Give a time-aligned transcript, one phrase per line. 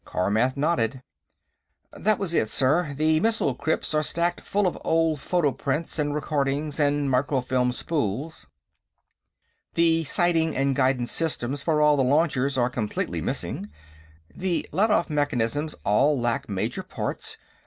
[0.03, 1.03] Carmath nodded.
[1.93, 2.95] "That was it, sir.
[2.97, 8.47] The missile crypts are stacked full of old photoprints and recording and microfilm spools.
[9.75, 13.69] The sighting and guidance systems for all the launchers are completely missing.
[14.35, 17.37] The letoff mechanisms all lack major parts.